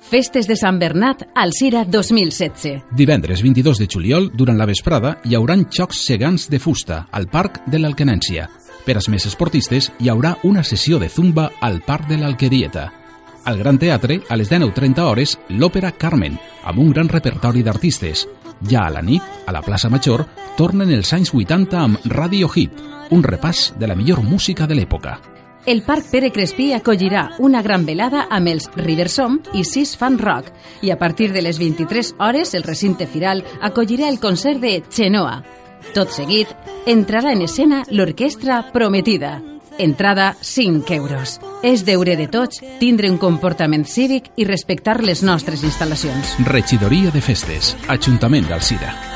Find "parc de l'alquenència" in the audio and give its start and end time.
7.28-8.48